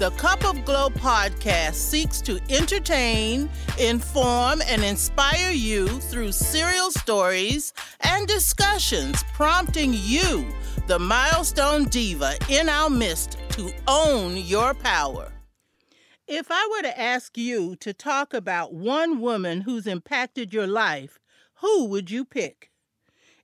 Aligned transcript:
The 0.00 0.12
Cup 0.12 0.46
of 0.46 0.64
Glow 0.64 0.88
podcast 0.88 1.74
seeks 1.74 2.22
to 2.22 2.40
entertain, 2.48 3.50
inform, 3.78 4.62
and 4.66 4.82
inspire 4.82 5.50
you 5.50 5.88
through 5.88 6.32
serial 6.32 6.90
stories 6.90 7.74
and 8.00 8.26
discussions, 8.26 9.22
prompting 9.34 9.92
you, 9.94 10.48
the 10.86 10.98
milestone 10.98 11.84
diva 11.84 12.32
in 12.48 12.70
our 12.70 12.88
midst, 12.88 13.36
to 13.50 13.70
own 13.86 14.38
your 14.38 14.72
power. 14.72 15.30
If 16.26 16.46
I 16.48 16.66
were 16.74 16.82
to 16.88 16.98
ask 16.98 17.36
you 17.36 17.76
to 17.80 17.92
talk 17.92 18.32
about 18.32 18.72
one 18.72 19.20
woman 19.20 19.60
who's 19.60 19.86
impacted 19.86 20.54
your 20.54 20.66
life, 20.66 21.18
who 21.56 21.84
would 21.88 22.10
you 22.10 22.24
pick? 22.24 22.69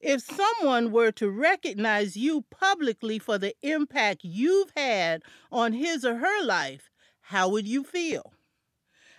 If 0.09 0.23
someone 0.23 0.93
were 0.93 1.11
to 1.11 1.29
recognize 1.29 2.17
you 2.17 2.45
publicly 2.49 3.19
for 3.19 3.39
the 3.39 3.57
impact 3.61 4.21
you've 4.23 4.71
had 4.77 5.25
on 5.51 5.73
his 5.73 6.05
or 6.05 6.19
her 6.19 6.45
life, 6.45 6.93
how 7.23 7.49
would 7.49 7.67
you 7.67 7.83
feel? 7.83 8.33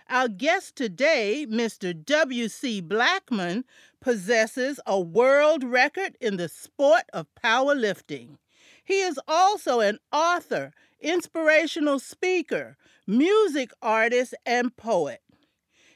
Our 0.08 0.28
guest 0.28 0.76
today, 0.76 1.46
Mr. 1.46 1.92
W.C. 1.92 2.80
Blackmon, 2.80 3.64
possesses 4.00 4.80
a 4.86 4.98
world 4.98 5.62
record 5.62 6.16
in 6.22 6.38
the 6.38 6.48
sport 6.48 7.02
of 7.12 7.26
powerlifting. 7.44 8.38
He 8.82 9.02
is 9.02 9.20
also 9.28 9.80
an 9.80 9.98
author, 10.10 10.72
inspirational 11.00 11.98
speaker, 11.98 12.78
music 13.06 13.72
artist, 13.82 14.32
and 14.46 14.74
poet. 14.74 15.20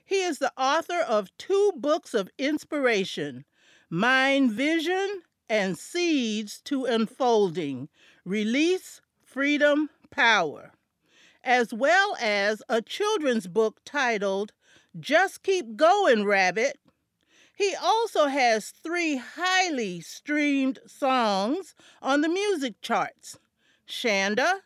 He 0.05 0.17
is 0.17 0.36
the 0.36 0.52
author 0.58 1.00
of 1.00 1.34
two 1.39 1.72
books 1.77 2.12
of 2.12 2.28
inspiration 2.36 3.47
Mind 3.95 4.53
Vision 4.53 5.21
and 5.51 5.77
Seeds 5.77 6.62
to 6.62 6.87
Unfolding 6.87 7.91
Release, 8.25 9.03
Freedom, 9.23 9.91
Power, 10.11 10.73
as 11.45 11.75
well 11.75 12.17
as 12.19 12.63
a 12.70 12.81
children's 12.81 13.48
book 13.48 13.83
titled 13.85 14.53
Just 14.98 15.43
Keep 15.43 15.77
Going, 15.77 16.25
Rabbit. 16.25 16.79
He 17.55 17.75
also 17.75 18.29
has 18.29 18.70
three 18.70 19.19
highly 19.19 20.01
streamed 20.01 20.79
songs 20.87 21.75
on 22.01 22.23
the 22.23 22.31
music 22.31 22.81
charts 22.81 23.39
Shanda, 23.87 24.61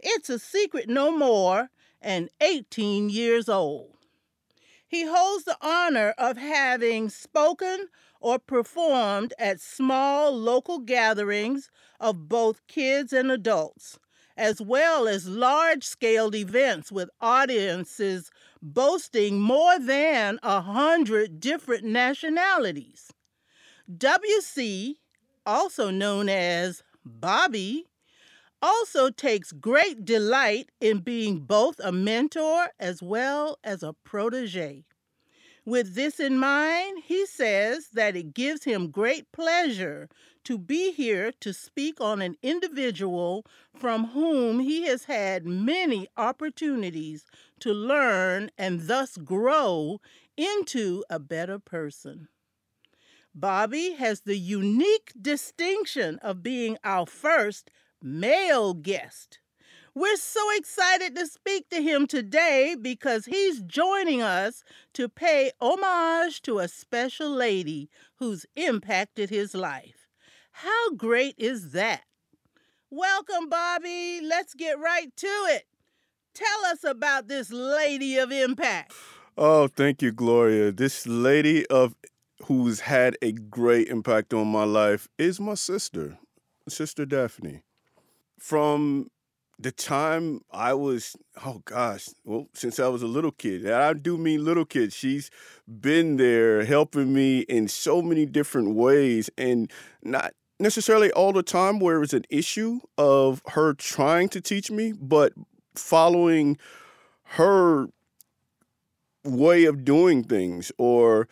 It's 0.00 0.28
a 0.28 0.40
Secret 0.40 0.88
No 0.88 1.16
More, 1.16 1.70
and 2.02 2.30
18 2.40 3.10
Years 3.10 3.48
Old. 3.48 3.96
He 4.88 5.04
holds 5.04 5.44
the 5.44 5.56
honor 5.60 6.14
of 6.18 6.36
having 6.36 7.10
spoken 7.10 7.90
or 8.26 8.40
performed 8.40 9.32
at 9.38 9.60
small 9.60 10.36
local 10.36 10.80
gatherings 10.80 11.70
of 12.00 12.28
both 12.28 12.66
kids 12.66 13.12
and 13.12 13.30
adults, 13.30 14.00
as 14.36 14.60
well 14.60 15.06
as 15.06 15.28
large 15.28 15.84
scale 15.84 16.34
events 16.34 16.90
with 16.90 17.08
audiences 17.20 18.32
boasting 18.60 19.40
more 19.40 19.78
than 19.78 20.40
a 20.42 20.60
hundred 20.60 21.38
different 21.38 21.84
nationalities. 21.84 23.12
WC, 23.96 24.94
also 25.46 25.92
known 25.92 26.28
as 26.28 26.82
Bobby, 27.04 27.86
also 28.60 29.08
takes 29.08 29.52
great 29.52 30.04
delight 30.04 30.68
in 30.80 30.98
being 30.98 31.38
both 31.38 31.78
a 31.78 31.92
mentor 31.92 32.70
as 32.80 33.00
well 33.00 33.56
as 33.62 33.84
a 33.84 33.92
protege. 34.02 34.82
With 35.66 35.96
this 35.96 36.20
in 36.20 36.38
mind, 36.38 37.02
he 37.06 37.26
says 37.26 37.88
that 37.88 38.14
it 38.14 38.34
gives 38.34 38.62
him 38.62 38.88
great 38.88 39.32
pleasure 39.32 40.08
to 40.44 40.58
be 40.58 40.92
here 40.92 41.32
to 41.40 41.52
speak 41.52 42.00
on 42.00 42.22
an 42.22 42.36
individual 42.40 43.44
from 43.74 44.06
whom 44.10 44.60
he 44.60 44.82
has 44.82 45.06
had 45.06 45.44
many 45.44 46.06
opportunities 46.16 47.24
to 47.58 47.72
learn 47.74 48.48
and 48.56 48.82
thus 48.82 49.16
grow 49.16 50.00
into 50.36 51.04
a 51.10 51.18
better 51.18 51.58
person. 51.58 52.28
Bobby 53.34 53.94
has 53.94 54.20
the 54.20 54.38
unique 54.38 55.12
distinction 55.20 56.20
of 56.20 56.44
being 56.44 56.78
our 56.84 57.06
first 57.06 57.72
male 58.00 58.72
guest. 58.72 59.40
We're 59.96 60.18
so 60.18 60.42
excited 60.54 61.16
to 61.16 61.26
speak 61.26 61.70
to 61.70 61.80
him 61.80 62.06
today 62.06 62.76
because 62.78 63.24
he's 63.24 63.62
joining 63.62 64.20
us 64.20 64.62
to 64.92 65.08
pay 65.08 65.52
homage 65.58 66.42
to 66.42 66.58
a 66.58 66.68
special 66.68 67.30
lady 67.30 67.88
who's 68.16 68.44
impacted 68.56 69.30
his 69.30 69.54
life. 69.54 70.06
How 70.52 70.90
great 70.90 71.34
is 71.38 71.72
that? 71.72 72.02
Welcome, 72.90 73.48
Bobby. 73.48 74.20
Let's 74.22 74.52
get 74.52 74.78
right 74.78 75.08
to 75.16 75.26
it. 75.26 75.64
Tell 76.34 76.66
us 76.66 76.84
about 76.84 77.28
this 77.28 77.50
lady 77.50 78.18
of 78.18 78.30
impact. 78.30 78.92
Oh, 79.38 79.66
thank 79.66 80.02
you, 80.02 80.12
Gloria. 80.12 80.72
This 80.72 81.06
lady 81.06 81.66
of 81.68 81.94
who's 82.44 82.80
had 82.80 83.16
a 83.22 83.32
great 83.32 83.88
impact 83.88 84.34
on 84.34 84.48
my 84.48 84.64
life 84.64 85.08
is 85.16 85.40
my 85.40 85.54
sister, 85.54 86.18
Sister 86.68 87.06
Daphne. 87.06 87.62
From 88.38 89.08
the 89.58 89.72
time 89.72 90.40
I 90.50 90.74
was, 90.74 91.16
oh 91.44 91.62
gosh, 91.64 92.08
well, 92.24 92.48
since 92.52 92.78
I 92.78 92.88
was 92.88 93.02
a 93.02 93.06
little 93.06 93.30
kid, 93.30 93.64
and 93.64 93.74
I 93.74 93.92
do 93.94 94.18
mean 94.18 94.44
little 94.44 94.66
kid, 94.66 94.92
she's 94.92 95.30
been 95.66 96.16
there 96.16 96.64
helping 96.64 97.14
me 97.14 97.40
in 97.40 97.68
so 97.68 98.02
many 98.02 98.26
different 98.26 98.74
ways 98.74 99.30
and 99.38 99.70
not 100.02 100.34
necessarily 100.60 101.10
all 101.12 101.32
the 101.32 101.42
time 101.42 101.78
where 101.78 101.96
it 101.96 102.00
was 102.00 102.14
an 102.14 102.24
issue 102.28 102.80
of 102.98 103.42
her 103.48 103.72
trying 103.72 104.28
to 104.30 104.40
teach 104.40 104.70
me, 104.70 104.92
but 104.92 105.32
following 105.74 106.58
her 107.30 107.86
way 109.24 109.64
of 109.64 109.84
doing 109.84 110.22
things 110.22 110.70
or 110.78 111.28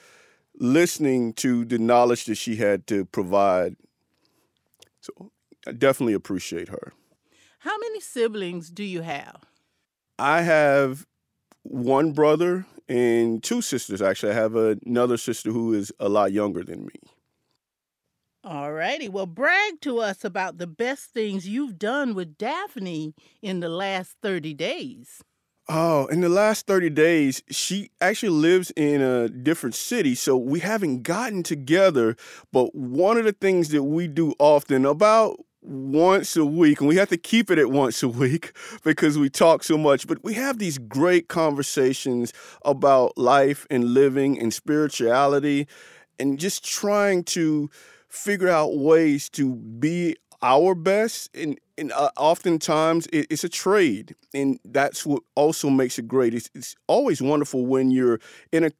listening 0.59 1.33
to 1.35 1.65
the 1.65 1.79
knowledge 1.79 2.25
that 2.25 2.37
she 2.37 2.56
had 2.56 2.87
to 2.87 3.05
provide. 3.05 3.77
So 5.01 5.31
I 5.67 5.73
definitely 5.73 6.15
appreciate 6.15 6.69
her. 6.69 6.93
How 7.64 7.78
many 7.78 7.98
siblings 7.98 8.69
do 8.69 8.84
you 8.84 9.00
have? 9.00 9.47
I 10.19 10.42
have 10.42 11.06
one 11.62 12.12
brother 12.12 12.66
and 12.91 13.42
two 13.42 13.62
sisters. 13.62 14.02
Actually, 14.02 14.32
I 14.32 14.34
have 14.34 14.54
another 14.54 15.16
sister 15.16 15.50
who 15.50 15.72
is 15.72 15.91
a 15.98 16.10
lot 16.10 16.30
younger 16.30 16.62
than 16.62 16.84
me. 16.84 17.00
All 18.44 18.70
righty. 18.70 19.08
Well, 19.08 19.25
brag 19.25 19.80
to 19.80 20.00
us 20.00 20.26
about 20.26 20.58
the 20.58 20.66
best 20.66 21.14
things 21.14 21.48
you've 21.48 21.78
done 21.78 22.14
with 22.14 22.36
Daphne 22.36 23.14
in 23.41 23.60
the 23.60 23.70
last 23.70 24.16
30 24.20 24.52
days. 24.52 25.22
Oh, 25.66 26.04
in 26.08 26.20
the 26.20 26.28
last 26.28 26.66
30 26.66 26.91
days, 26.91 27.42
she 27.50 27.88
actually 27.98 28.28
lives 28.28 28.72
in 28.76 29.00
a 29.00 29.31
different 29.31 29.75
city, 29.75 30.14
so 30.14 30.36
we 30.36 30.60
haven't 30.60 31.02
gotten 31.02 31.42
together. 31.42 32.14
But 32.52 32.75
one 32.75 33.16
of 33.16 33.25
the 33.25 33.32
things 33.32 33.70
that 33.70 33.84
we 33.84 34.06
do 34.06 34.34
often, 34.38 34.84
about 34.84 35.41
once 35.64 36.36
a 36.36 36.44
week, 36.44 36.80
and 36.80 36.88
we 36.88 36.97
have 36.97 37.08
to 37.08 37.16
keep 37.16 37.50
it 37.50 37.58
at 37.58 37.70
once 37.70 38.02
a 38.02 38.08
week 38.08 38.52
because 38.84 39.19
we 39.19 39.30
talk 39.30 39.64
so 39.64 39.78
much. 39.78 40.06
But 40.06 40.22
we 40.22 40.34
have 40.34 40.58
these 40.58 40.78
great 40.78 41.28
conversations 41.28 42.32
about 42.64 43.16
life 43.16 43.66
and 43.70 43.94
living 43.94 44.38
and 44.38 44.52
spirituality 44.52 45.66
and 46.19 46.38
just 46.38 46.64
trying 46.64 47.25
to 47.25 47.70
figure 48.08 48.49
out 48.49 48.78
ways 48.78 49.28
to 49.31 49.56
be 49.56 50.16
our 50.43 50.75
best. 50.75 51.34
And, 51.34 51.58
and 51.76 51.90
uh, 51.93 52.10
oftentimes 52.17 53.06
it, 53.08 53.26
it's 53.31 53.44
a 53.44 53.49
trade. 53.49 54.14
And 54.32 54.60
that's 54.64 55.05
what 55.05 55.22
also 55.34 55.70
makes 55.70 55.99
it 55.99 56.06
great. 56.06 56.34
It's, 56.34 56.50
it's 56.55 56.76
always 56.87 57.20
wonderful 57.20 57.67
when 57.67 57.90
you're 57.90 58.20
in 58.52 58.64
a 58.64 58.70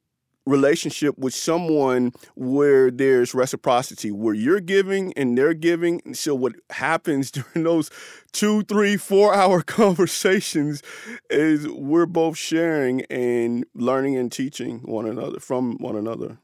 relationship 0.45 1.17
with 1.17 1.33
someone 1.33 2.13
where 2.35 2.91
there's 2.91 3.33
reciprocity, 3.33 4.11
where 4.11 4.33
you're 4.33 4.59
giving 4.59 5.13
and 5.13 5.37
they're 5.37 5.53
giving. 5.53 6.01
And 6.05 6.17
so 6.17 6.35
what 6.35 6.53
happens 6.69 7.31
during 7.31 7.63
those 7.63 7.89
two, 8.31 8.63
three, 8.63 8.97
four 8.97 9.33
hour 9.33 9.61
conversations 9.63 10.81
is 11.29 11.67
we're 11.67 12.05
both 12.05 12.37
sharing 12.37 13.01
and 13.03 13.65
learning 13.73 14.15
and 14.17 14.31
teaching 14.31 14.79
one 14.79 15.07
another 15.07 15.39
from 15.39 15.77
one 15.77 15.95
another. 15.95 16.37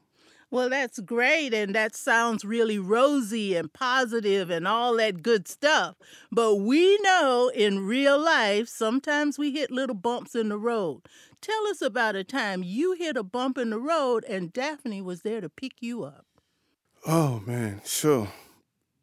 Well, 0.52 0.68
that's 0.68 1.00
great, 1.00 1.54
and 1.54 1.74
that 1.74 1.96
sounds 1.96 2.44
really 2.44 2.78
rosy 2.78 3.56
and 3.56 3.72
positive 3.72 4.50
and 4.50 4.68
all 4.68 4.96
that 4.98 5.22
good 5.22 5.48
stuff. 5.48 5.96
But 6.30 6.56
we 6.56 6.98
know 6.98 7.50
in 7.54 7.86
real 7.86 8.22
life, 8.22 8.68
sometimes 8.68 9.38
we 9.38 9.52
hit 9.52 9.70
little 9.70 9.96
bumps 9.96 10.34
in 10.34 10.50
the 10.50 10.58
road. 10.58 11.02
Tell 11.40 11.66
us 11.68 11.82
about 11.82 12.16
a 12.16 12.24
time 12.24 12.62
you 12.62 12.92
hit 12.92 13.16
a 13.16 13.22
bump 13.24 13.58
in 13.58 13.70
the 13.70 13.78
road 13.80 14.24
and 14.28 14.52
Daphne 14.52 15.02
was 15.02 15.22
there 15.22 15.40
to 15.40 15.48
pick 15.48 15.80
you 15.80 16.04
up. 16.04 16.26
Oh, 17.06 17.42
man. 17.46 17.80
Sure. 17.84 18.28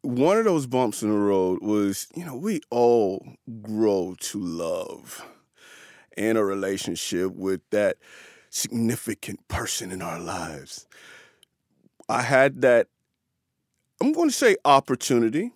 one 0.02 0.38
of 0.38 0.44
those 0.44 0.66
bumps 0.66 1.02
in 1.02 1.10
the 1.10 1.16
road 1.18 1.62
was, 1.62 2.08
you 2.14 2.24
know, 2.24 2.36
we 2.36 2.60
all 2.70 3.26
grow 3.62 4.16
to 4.20 4.38
love 4.40 5.26
and 6.16 6.38
a 6.38 6.44
relationship 6.44 7.32
with 7.34 7.60
that 7.70 7.98
significant 8.50 9.46
person 9.48 9.90
in 9.92 10.02
our 10.02 10.20
lives. 10.20 10.86
I 12.10 12.22
had 12.22 12.62
that, 12.62 12.88
I'm 14.02 14.12
going 14.12 14.28
to 14.28 14.34
say 14.34 14.56
opportunity, 14.64 15.52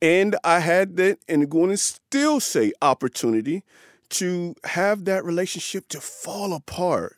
and 0.00 0.36
I 0.44 0.60
had 0.60 0.96
that, 0.96 1.18
and 1.28 1.50
going 1.50 1.70
to 1.70 1.76
still 1.76 2.40
say 2.40 2.72
opportunity 2.82 3.64
to 4.10 4.54
have 4.64 5.04
that 5.06 5.24
relationship 5.24 5.88
to 5.88 6.00
fall 6.00 6.52
apart. 6.52 7.16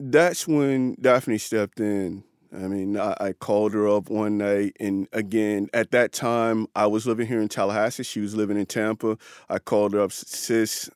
That's 0.00 0.46
when 0.46 0.96
Daphne 1.00 1.38
stepped 1.38 1.80
in. 1.80 2.24
I 2.52 2.66
mean, 2.68 2.98
I, 2.98 3.14
I, 3.20 3.32
called 3.32 3.74
her 3.74 3.86
up 3.86 4.08
one 4.08 4.38
night, 4.38 4.74
and 4.80 5.06
again, 5.12 5.68
at 5.74 5.90
that 5.90 6.12
time, 6.12 6.66
I 6.74 6.86
was 6.86 7.06
living 7.06 7.26
here 7.26 7.42
in 7.42 7.48
Tallahassee. 7.48 8.04
She 8.04 8.20
was 8.20 8.34
living 8.34 8.56
in 8.56 8.64
Tampa. 8.64 9.18
I 9.50 9.58
called 9.58 9.92
her 9.92 10.00
up, 10.00 10.12
sis. 10.12 10.88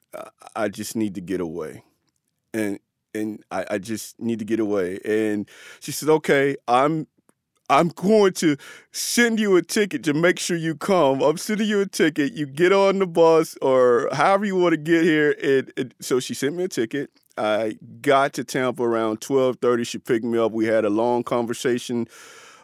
I 0.56 0.68
just 0.68 0.96
need 0.96 1.14
to 1.16 1.20
get 1.20 1.42
away, 1.42 1.84
and 2.54 2.78
and 3.14 3.42
I, 3.50 3.64
I 3.72 3.78
just 3.78 4.18
need 4.20 4.38
to 4.38 4.44
get 4.44 4.60
away. 4.60 4.98
And 5.04 5.48
she 5.80 5.92
said, 5.92 6.08
okay, 6.08 6.56
I'm 6.68 7.06
I'm 7.70 7.88
going 7.88 8.34
to 8.34 8.56
send 8.90 9.40
you 9.40 9.56
a 9.56 9.62
ticket 9.62 10.02
to 10.04 10.12
make 10.12 10.38
sure 10.38 10.56
you 10.56 10.74
come. 10.74 11.22
I'm 11.22 11.38
sending 11.38 11.66
you 11.66 11.80
a 11.80 11.86
ticket. 11.86 12.34
You 12.34 12.44
get 12.44 12.70
on 12.70 12.98
the 12.98 13.06
bus 13.06 13.56
or 13.62 14.10
however 14.12 14.44
you 14.44 14.56
want 14.56 14.72
to 14.74 14.76
get 14.76 15.04
here. 15.04 15.34
And, 15.42 15.72
and 15.78 15.94
so 16.00 16.20
she 16.20 16.34
sent 16.34 16.54
me 16.54 16.64
a 16.64 16.68
ticket. 16.68 17.10
I 17.38 17.78
got 18.02 18.34
to 18.34 18.44
Tampa 18.44 18.82
around 18.82 19.20
12:30. 19.20 19.86
She 19.86 19.98
picked 19.98 20.24
me 20.24 20.38
up. 20.38 20.52
We 20.52 20.66
had 20.66 20.84
a 20.84 20.90
long 20.90 21.22
conversation 21.22 22.08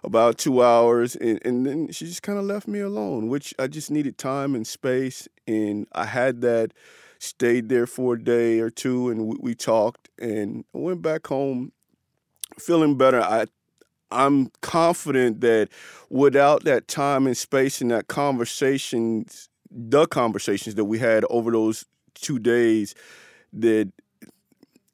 about 0.05 0.39
two 0.39 0.63
hours 0.63 1.17
and, 1.17 1.45
and 1.45 1.67
then 1.67 1.91
she 1.91 2.07
just 2.07 2.23
kind 2.23 2.39
of 2.39 2.45
left 2.45 2.69
me 2.69 2.79
alone, 2.79 3.29
which 3.29 3.53
I 3.59 3.67
just 3.67 3.91
needed 3.91 4.17
time 4.17 4.55
and 4.55 4.67
space. 4.67 5.27
And 5.47 5.89
I 5.93 6.05
had 6.05 6.41
that 6.43 6.73
stayed 7.19 7.69
there 7.69 7.87
for 7.87 8.15
a 8.15 8.23
day 8.23 8.61
or 8.61 8.71
two 8.71 9.11
and 9.11 9.27
we, 9.27 9.37
we 9.41 9.55
talked 9.55 10.09
and 10.19 10.65
went 10.73 11.03
back 11.03 11.27
home 11.27 11.73
feeling 12.59 12.97
better. 12.97 13.21
I 13.21 13.47
I'm 14.11 14.51
confident 14.63 15.41
that 15.43 15.69
without 16.09 16.65
that 16.65 16.89
time 16.89 17.27
and 17.27 17.37
space 17.37 17.81
and 17.81 17.91
that 17.91 18.09
conversations, 18.09 19.49
the 19.71 20.07
conversations 20.07 20.77
that 20.77 20.87
we 20.87 20.99
had 20.99 21.25
over 21.29 21.51
those 21.51 21.85
two 22.15 22.39
days, 22.39 22.95
that 23.53 23.93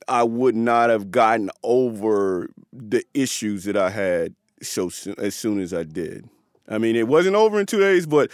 I 0.09 0.25
would 0.25 0.57
not 0.57 0.91
have 0.91 1.11
gotten 1.11 1.51
over 1.63 2.51
the 2.73 3.05
issues 3.15 3.65
that 3.65 3.77
I 3.77 3.91
had 3.91 4.35
so 4.63 4.89
soon, 4.89 5.15
as 5.19 5.35
soon 5.35 5.61
as 5.61 5.73
I 5.73 5.85
did. 5.85 6.29
I 6.69 6.79
mean, 6.79 6.97
it 6.97 7.07
wasn't 7.07 7.37
over 7.37 7.61
in 7.61 7.67
two 7.67 7.81
days, 7.81 8.07
but 8.07 8.31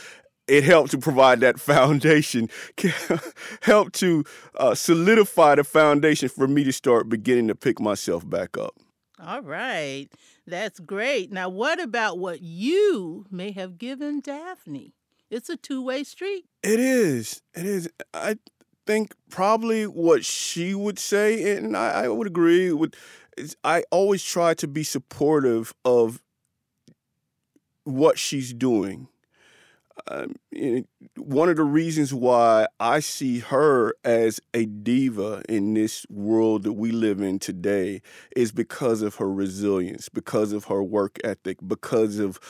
it 0.51 0.65
helped 0.65 0.91
to 0.91 0.99
provide 0.99 1.41
that 1.41 1.61
foundation, 1.61 2.49
helped 3.63 3.95
to 3.95 4.25
uh, 4.57 4.75
solidify 4.75 5.55
the 5.55 5.63
foundation 5.63 6.29
for 6.29 6.49
me 6.49 6.65
to 6.65 6.73
start 6.73 7.09
beginning 7.09 7.47
to 7.49 7.55
pick 7.55 7.79
myself 7.79 8.29
back 8.29 8.59
up. 8.59 8.75
All 9.25 9.43
right. 9.43 10.09
That's 10.49 10.81
great. 10.81 11.31
Now, 11.31 11.49
what 11.49 11.81
about 11.81 12.19
what 12.19 12.43
you 12.43 13.27
may 13.31 13.53
have 13.53 13.79
given 13.79 14.21
Daphne? 14.21 14.93
It's 15.31 15.49
a 15.49 15.57
two 15.57 15.85
way 15.85 16.03
street. 16.03 16.47
It 16.65 16.81
is. 16.81 17.43
It 17.55 17.65
is. 17.65 17.89
I 18.13 18.37
think 18.87 19.15
probably 19.31 19.87
what 19.87 20.25
she 20.25 20.75
would 20.75 20.99
say, 20.99 21.57
and 21.57 21.77
I, 21.77 22.05
I 22.05 22.09
would 22.09 22.27
agree 22.27 22.73
with, 22.73 22.95
is 23.37 23.57
I 23.63 23.85
always 23.93 24.25
try 24.25 24.55
to 24.55 24.67
be 24.67 24.83
supportive 24.83 25.73
of 25.85 26.21
what 27.85 28.19
she's 28.19 28.53
doing 28.53 29.07
um, 30.11 30.35
one 31.17 31.49
of 31.49 31.57
the 31.57 31.63
reasons 31.63 32.13
why 32.13 32.67
I 32.81 32.99
see 32.99 33.39
her 33.39 33.95
as 34.05 34.41
a 34.53 34.67
diva 34.67 35.43
in 35.49 35.75
this 35.75 36.05
world 36.11 36.65
that 36.65 36.73
we 36.73 36.91
live 36.91 37.21
in 37.21 37.39
today 37.39 38.03
is 38.35 38.51
because 38.51 39.03
of 39.03 39.17
her 39.17 39.31
resilience, 39.31 40.09
because 40.09 40.53
of 40.53 40.65
her 40.65 40.83
work 40.83 41.19
ethic, 41.23 41.59
because 41.67 42.19
of 42.19 42.41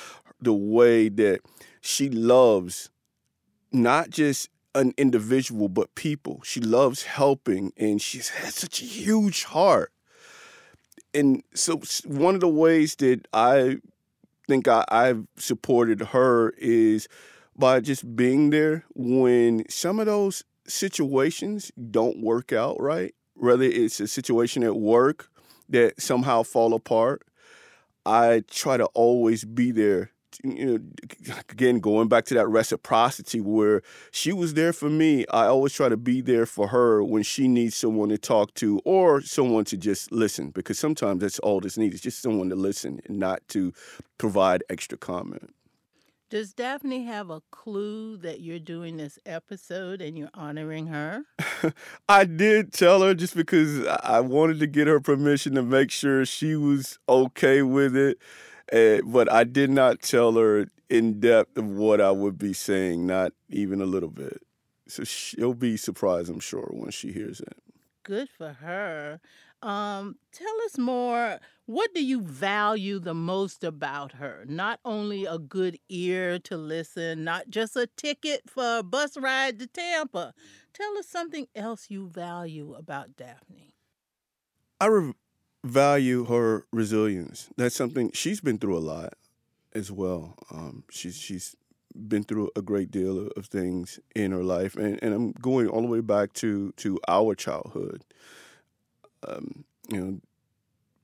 the 0.40 0.54
way 0.54 1.10
that 1.10 1.40
she 1.82 2.08
loves 2.08 2.88
not 3.72 4.08
just 4.08 4.48
an 4.74 4.94
individual, 4.96 5.68
but 5.68 5.94
people. 5.94 6.40
She 6.42 6.60
loves 6.60 7.02
helping 7.02 7.72
and 7.76 8.00
she 8.00 8.18
has 8.18 8.54
such 8.54 8.80
a 8.80 8.86
huge 8.86 9.44
heart. 9.44 9.92
And 11.12 11.42
so, 11.54 11.82
one 12.06 12.36
of 12.36 12.40
the 12.40 12.48
ways 12.48 12.94
that 12.96 13.26
I 13.32 13.78
think 14.48 14.68
I, 14.68 14.84
I've 14.88 15.26
supported 15.36 16.00
her 16.00 16.50
is 16.56 17.08
by 17.56 17.80
just 17.80 18.16
being 18.16 18.50
there 18.50 18.84
when 18.94 19.68
some 19.68 19.98
of 20.00 20.06
those 20.06 20.44
situations 20.66 21.70
don't 21.90 22.22
work 22.22 22.52
out 22.52 22.80
right, 22.80 23.14
whether 23.34 23.64
it's 23.64 24.00
a 24.00 24.06
situation 24.06 24.62
at 24.62 24.76
work 24.76 25.28
that 25.68 26.00
somehow 26.00 26.42
fall 26.42 26.74
apart, 26.74 27.22
I 28.04 28.44
try 28.50 28.76
to 28.76 28.86
always 28.86 29.44
be 29.44 29.72
there. 29.72 30.10
You 30.42 30.66
know, 30.66 31.34
again, 31.50 31.80
going 31.80 32.08
back 32.08 32.24
to 32.26 32.34
that 32.34 32.48
reciprocity 32.48 33.40
where 33.40 33.82
she 34.10 34.32
was 34.32 34.54
there 34.54 34.72
for 34.72 34.88
me, 34.88 35.26
I 35.30 35.46
always 35.46 35.72
try 35.72 35.88
to 35.88 35.96
be 35.96 36.20
there 36.20 36.46
for 36.46 36.68
her 36.68 37.02
when 37.02 37.22
she 37.22 37.48
needs 37.48 37.76
someone 37.76 38.08
to 38.10 38.18
talk 38.18 38.54
to 38.54 38.80
or 38.84 39.20
someone 39.22 39.64
to 39.66 39.76
just 39.76 40.12
listen, 40.12 40.50
because 40.50 40.78
sometimes 40.78 41.20
that's 41.20 41.38
all 41.40 41.60
that's 41.60 41.76
needed, 41.76 42.00
just 42.00 42.22
someone 42.22 42.48
to 42.50 42.56
listen 42.56 43.00
and 43.06 43.18
not 43.18 43.46
to 43.48 43.72
provide 44.18 44.62
extra 44.70 44.96
comment. 44.96 45.52
Does 46.30 46.54
Daphne 46.54 47.06
have 47.06 47.28
a 47.28 47.42
clue 47.50 48.16
that 48.18 48.40
you're 48.40 48.60
doing 48.60 48.98
this 48.98 49.18
episode 49.26 50.00
and 50.00 50.16
you're 50.16 50.30
honoring 50.32 50.86
her? 50.86 51.24
I 52.08 52.24
did 52.24 52.72
tell 52.72 53.02
her 53.02 53.14
just 53.14 53.34
because 53.34 53.84
I 53.84 54.20
wanted 54.20 54.60
to 54.60 54.68
get 54.68 54.86
her 54.86 55.00
permission 55.00 55.56
to 55.56 55.62
make 55.64 55.90
sure 55.90 56.24
she 56.24 56.54
was 56.54 57.00
okay 57.08 57.62
with 57.62 57.96
it. 57.96 58.18
Uh, 58.72 59.04
but 59.04 59.30
I 59.32 59.42
did 59.42 59.70
not 59.70 60.02
tell 60.02 60.34
her 60.34 60.68
in 60.88 61.18
depth 61.18 61.58
of 61.58 61.66
what 61.66 62.00
I 62.00 62.12
would 62.12 62.38
be 62.38 62.52
saying, 62.52 63.08
not 63.08 63.32
even 63.48 63.80
a 63.80 63.86
little 63.86 64.08
bit. 64.10 64.40
So 64.86 65.02
she'll 65.02 65.54
be 65.54 65.76
surprised, 65.76 66.30
I'm 66.30 66.38
sure, 66.38 66.70
when 66.70 66.92
she 66.92 67.10
hears 67.10 67.40
it. 67.40 67.56
Good 68.04 68.28
for 68.30 68.52
her. 68.52 69.20
Um, 69.62 70.16
tell 70.32 70.54
us 70.64 70.78
more. 70.78 71.38
What 71.66 71.94
do 71.94 72.04
you 72.04 72.20
value 72.22 72.98
the 72.98 73.14
most 73.14 73.62
about 73.62 74.12
her? 74.12 74.44
Not 74.48 74.80
only 74.84 75.24
a 75.24 75.38
good 75.38 75.78
ear 75.88 76.38
to 76.40 76.56
listen, 76.56 77.22
not 77.22 77.50
just 77.50 77.76
a 77.76 77.86
ticket 77.86 78.42
for 78.48 78.78
a 78.78 78.82
bus 78.82 79.16
ride 79.16 79.58
to 79.60 79.66
Tampa. 79.66 80.34
Tell 80.72 80.98
us 80.98 81.06
something 81.06 81.46
else 81.54 81.86
you 81.88 82.08
value 82.08 82.74
about 82.74 83.16
Daphne. 83.16 83.74
I 84.80 84.86
re- 84.86 85.12
value 85.62 86.24
her 86.24 86.66
resilience. 86.72 87.50
That's 87.56 87.76
something 87.76 88.10
she's 88.14 88.40
been 88.40 88.58
through 88.58 88.78
a 88.78 88.80
lot 88.80 89.14
as 89.74 89.92
well. 89.92 90.34
Um, 90.50 90.84
she's 90.90 91.16
she's 91.16 91.54
been 92.08 92.24
through 92.24 92.50
a 92.56 92.62
great 92.62 92.90
deal 92.90 93.28
of 93.36 93.46
things 93.46 94.00
in 94.14 94.32
her 94.32 94.42
life, 94.42 94.74
and, 94.76 94.98
and 95.02 95.12
I'm 95.12 95.32
going 95.32 95.68
all 95.68 95.82
the 95.82 95.88
way 95.88 96.00
back 96.00 96.32
to 96.34 96.72
to 96.78 96.98
our 97.08 97.34
childhood 97.34 98.04
um, 99.26 99.64
you 99.88 100.00
know, 100.00 100.20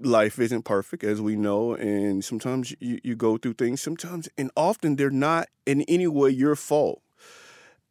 life 0.01 0.39
isn't 0.39 0.63
perfect, 0.63 1.05
as 1.05 1.21
we 1.21 1.37
know, 1.37 1.75
and 1.75 2.25
sometimes 2.25 2.75
you, 2.81 2.99
you 3.03 3.17
go 3.17 3.37
through 3.37 3.55
things. 3.55 3.81
Sometimes, 3.81 4.29
and 4.37 4.51
often, 4.57 4.97
they're 4.97 5.11
not 5.11 5.49
in 5.65 5.83
any 5.83 6.07
way 6.07 6.31
your 6.31 6.57
fault. 6.57 7.03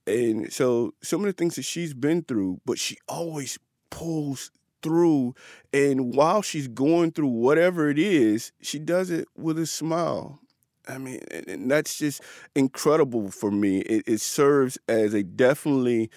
And 0.08 0.52
so, 0.54 0.94
some 1.02 1.22
of 1.22 1.28
the 1.28 1.34
things 1.34 1.56
that 1.56 1.64
she's 1.64 1.94
been 1.94 2.24
through, 2.24 2.62
but 2.66 2.78
she 2.78 2.98
always 3.08 3.58
pulls 3.90 4.52
through. 4.82 5.34
And 5.74 6.14
while 6.14 6.42
she's 6.42 6.68
going 6.68 7.12
through 7.12 7.28
whatever 7.28 7.90
it 7.90 7.98
is, 7.98 8.52
she 8.62 8.78
does 8.78 9.10
it 9.10 9.28
with 9.36 9.58
a 9.58 9.66
smile. 9.66 10.40
I 10.88 11.00
mean, 11.00 11.22
and 11.48 11.72
that's 11.72 11.98
just 11.98 12.22
incredible 12.54 13.32
for 13.32 13.50
me. 13.50 13.80
It, 13.80 14.04
it 14.06 14.22
serves 14.22 14.78
as 14.88 15.16
a 15.16 15.24
definitely 15.24 16.12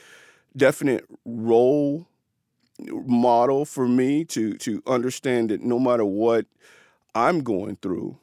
definite 0.55 1.07
role 1.25 2.08
model 2.81 3.65
for 3.65 3.89
me 3.89 4.25
to 4.25 4.55
to 4.55 4.83
understand 4.87 5.51
that 5.51 5.63
no 5.63 5.79
matter 5.79 6.05
what 6.05 6.47
I'm 7.15 7.43
going 7.43 7.77
through, 7.77 8.19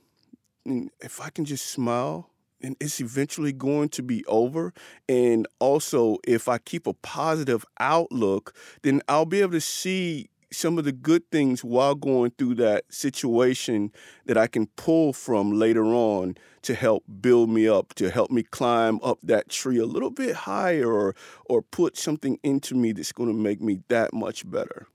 if 0.65 1.21
I 1.21 1.29
can 1.29 1.45
just 1.45 1.67
smile, 1.67 2.29
and 2.61 2.75
it's 2.79 2.99
eventually 2.99 3.51
going 3.51 3.89
to 3.89 4.01
be 4.01 4.25
over. 4.25 4.73
And 5.07 5.47
also, 5.59 6.17
if 6.25 6.47
I 6.47 6.57
keep 6.57 6.87
a 6.87 6.93
positive 6.93 7.65
outlook, 7.79 8.55
then 8.81 9.01
I'll 9.07 9.25
be 9.25 9.41
able 9.41 9.51
to 9.53 9.61
see 9.61 10.29
some 10.55 10.77
of 10.77 10.85
the 10.85 10.91
good 10.91 11.29
things 11.31 11.63
while 11.63 11.95
going 11.95 12.31
through 12.31 12.55
that 12.55 12.85
situation 12.89 13.91
that 14.25 14.37
I 14.37 14.47
can 14.47 14.67
pull 14.75 15.13
from 15.13 15.51
later 15.51 15.85
on 15.85 16.37
to 16.63 16.73
help 16.73 17.03
build 17.21 17.49
me 17.49 17.67
up, 17.67 17.93
to 17.95 18.09
help 18.09 18.31
me 18.31 18.43
climb 18.43 18.99
up 19.03 19.19
that 19.23 19.49
tree 19.49 19.77
a 19.77 19.85
little 19.85 20.09
bit 20.09 20.35
higher 20.35 20.91
or 20.91 21.15
or 21.45 21.61
put 21.61 21.97
something 21.97 22.39
into 22.43 22.75
me 22.75 22.91
that's 22.91 23.11
going 23.11 23.29
to 23.29 23.35
make 23.35 23.61
me 23.61 23.81
that 23.89 24.13
much 24.13 24.49
better. 24.49 24.87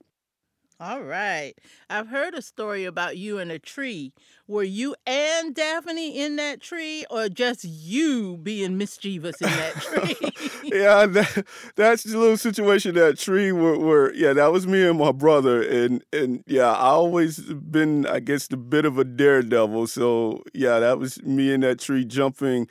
All 0.80 1.02
right. 1.02 1.52
I've 1.90 2.08
heard 2.08 2.34
a 2.34 2.40
story 2.40 2.86
about 2.86 3.18
you 3.18 3.38
in 3.38 3.50
a 3.50 3.58
tree. 3.58 4.14
Were 4.48 4.62
you 4.62 4.96
and 5.06 5.54
Daphne 5.54 6.18
in 6.18 6.36
that 6.36 6.62
tree, 6.62 7.04
or 7.10 7.28
just 7.28 7.64
you 7.64 8.38
being 8.38 8.78
mischievous 8.78 9.42
in 9.42 9.56
that 9.56 9.74
tree? 9.80 10.16
yeah, 10.62 11.04
that, 11.06 11.46
that's 11.76 12.04
the 12.04 12.18
little 12.18 12.38
situation 12.38 12.94
that 12.94 13.18
tree 13.18 13.52
where, 13.52 13.78
where, 13.78 14.14
yeah, 14.14 14.32
that 14.32 14.52
was 14.52 14.66
me 14.66 14.82
and 14.86 14.98
my 14.98 15.12
brother, 15.12 15.62
and 15.62 16.02
and 16.14 16.42
yeah, 16.46 16.72
I 16.72 16.88
always 16.88 17.38
been, 17.40 18.06
I 18.06 18.20
guess, 18.20 18.48
a 18.50 18.56
bit 18.56 18.86
of 18.86 18.98
a 18.98 19.04
daredevil. 19.04 19.86
So 19.88 20.42
yeah, 20.54 20.78
that 20.80 20.98
was 20.98 21.22
me 21.22 21.52
in 21.52 21.60
that 21.60 21.78
tree 21.78 22.06
jumping 22.06 22.68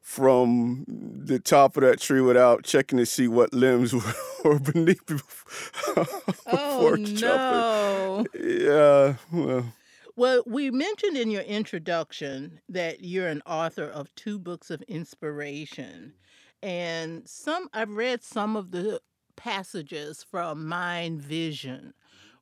from 0.00 0.84
the 0.88 1.38
top 1.38 1.76
of 1.76 1.82
that 1.82 2.00
tree 2.00 2.20
without 2.20 2.64
checking 2.64 2.98
to 2.98 3.06
see 3.06 3.28
what 3.28 3.52
limbs 3.52 3.94
were, 4.44 4.58
beneath 4.58 5.04
before, 5.06 6.06
oh, 6.46 6.96
no. 6.98 8.24
Yeah. 8.34 9.14
Well. 9.32 9.72
well, 10.16 10.42
we 10.46 10.70
mentioned 10.70 11.16
in 11.16 11.30
your 11.30 11.42
introduction 11.42 12.60
that 12.68 13.04
you're 13.04 13.28
an 13.28 13.42
author 13.46 13.84
of 13.84 14.14
two 14.14 14.38
books 14.38 14.70
of 14.70 14.82
inspiration. 14.82 16.14
And 16.62 17.28
some 17.28 17.68
I've 17.72 17.90
read 17.90 18.22
some 18.22 18.56
of 18.56 18.70
the 18.70 19.00
passages 19.36 20.24
from 20.28 20.66
Mind 20.66 21.22
Vision. 21.22 21.94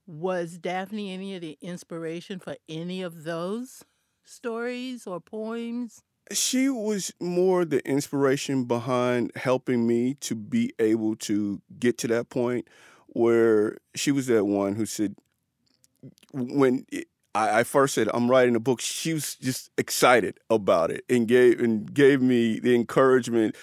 Was 0.06 0.58
Daphne 0.58 1.12
any 1.12 1.34
of 1.34 1.42
the 1.42 1.58
inspiration 1.60 2.38
for 2.38 2.56
any 2.68 3.02
of 3.02 3.24
those 3.24 3.84
stories 4.24 5.06
or 5.06 5.20
poems? 5.20 6.02
She 6.32 6.68
was 6.68 7.12
more 7.20 7.64
the 7.64 7.86
inspiration 7.88 8.64
behind 8.64 9.32
helping 9.36 9.86
me 9.86 10.14
to 10.14 10.34
be 10.34 10.72
able 10.78 11.16
to 11.16 11.60
get 11.78 11.98
to 11.98 12.08
that 12.08 12.28
point 12.28 12.68
where 13.08 13.78
she 13.94 14.12
was 14.12 14.26
that 14.26 14.44
one 14.44 14.74
who 14.74 14.86
said 14.86 15.14
when 16.32 16.84
I, 17.34 17.62
first 17.62 17.94
said 17.94 18.08
I'm 18.12 18.30
writing 18.30 18.56
a 18.56 18.60
book, 18.60 18.80
she 18.80 19.14
was 19.14 19.34
just 19.36 19.70
excited 19.78 20.38
about 20.50 20.90
it 20.90 21.04
and 21.08 21.26
gave 21.28 21.60
and 21.60 21.92
gave 21.92 22.20
me 22.20 22.58
the 22.58 22.74
encouragement 22.74 23.56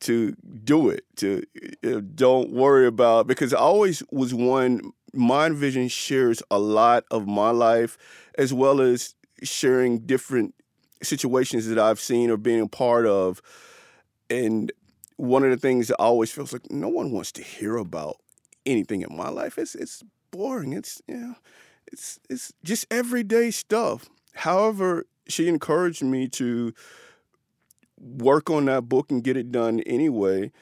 to 0.00 0.32
do 0.64 0.88
it. 0.88 1.04
To 1.16 1.42
know, 1.82 2.00
don't 2.00 2.50
worry 2.50 2.86
about 2.86 3.26
because 3.26 3.54
I 3.54 3.58
always 3.58 4.02
was 4.10 4.34
one. 4.34 4.92
Mind 5.12 5.56
Vision 5.56 5.88
shares 5.88 6.42
a 6.50 6.58
lot 6.58 7.04
of 7.10 7.26
my 7.26 7.50
life 7.50 7.96
as 8.36 8.52
well 8.52 8.82
as 8.82 9.14
sharing 9.42 10.00
different 10.00 10.54
situations 11.02 11.66
that 11.68 11.78
I've 11.78 12.00
seen 12.00 12.30
or 12.30 12.36
been 12.36 12.60
a 12.60 12.68
part 12.68 13.06
of. 13.06 13.42
And 14.30 14.72
one 15.16 15.44
of 15.44 15.50
the 15.50 15.56
things 15.56 15.88
that 15.88 15.96
always 15.96 16.30
feels 16.30 16.52
like 16.52 16.70
no 16.70 16.88
one 16.88 17.10
wants 17.10 17.32
to 17.32 17.42
hear 17.42 17.76
about 17.76 18.16
anything 18.64 19.02
in 19.02 19.16
my 19.16 19.28
life. 19.28 19.58
It's 19.58 19.74
it's 19.74 20.02
boring. 20.30 20.72
It's 20.72 21.00
you 21.06 21.16
know, 21.16 21.34
it's 21.86 22.18
it's 22.28 22.52
just 22.62 22.86
everyday 22.90 23.50
stuff. 23.50 24.08
However, 24.34 25.06
she 25.28 25.48
encouraged 25.48 26.02
me 26.02 26.28
to 26.28 26.74
work 27.98 28.50
on 28.50 28.66
that 28.66 28.88
book 28.88 29.10
and 29.10 29.24
get 29.24 29.36
it 29.36 29.50
done 29.50 29.80
anyway. 29.80 30.52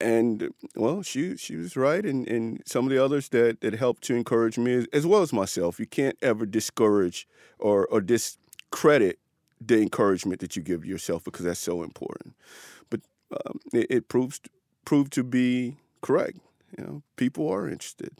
And 0.00 0.52
well, 0.74 1.02
she 1.02 1.36
she 1.36 1.54
was 1.54 1.76
right, 1.76 2.04
and, 2.04 2.26
and 2.26 2.60
some 2.66 2.86
of 2.86 2.90
the 2.90 3.02
others 3.02 3.28
that, 3.28 3.60
that 3.60 3.74
helped 3.74 4.02
to 4.04 4.16
encourage 4.16 4.58
me, 4.58 4.74
as, 4.74 4.86
as 4.92 5.06
well 5.06 5.22
as 5.22 5.32
myself. 5.32 5.78
You 5.78 5.86
can't 5.86 6.18
ever 6.20 6.44
discourage 6.44 7.28
or 7.60 7.86
or 7.86 8.00
discredit 8.00 9.20
the 9.66 9.80
encouragement 9.80 10.40
that 10.40 10.56
you 10.56 10.62
give 10.62 10.84
yourself 10.84 11.24
because 11.24 11.44
that's 11.44 11.60
so 11.60 11.82
important. 11.82 12.34
But 12.90 13.00
um, 13.32 13.60
it, 13.72 13.86
it 13.90 14.08
proves 14.08 14.40
proved 14.84 15.12
to 15.14 15.22
be 15.22 15.76
correct. 16.00 16.38
You 16.76 16.84
know, 16.84 17.02
people 17.16 17.48
are 17.48 17.68
interested. 17.68 18.12